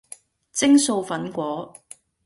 [0.51, 1.75] 蒸素粉果